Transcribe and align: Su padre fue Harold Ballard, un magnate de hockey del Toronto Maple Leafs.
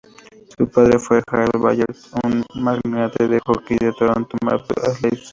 Su 0.57 0.67
padre 0.67 0.97
fue 0.97 1.21
Harold 1.27 1.61
Ballard, 1.61 1.95
un 2.23 2.43
magnate 2.55 3.27
de 3.27 3.39
hockey 3.45 3.77
del 3.77 3.93
Toronto 3.93 4.35
Maple 4.43 4.81
Leafs. 5.03 5.29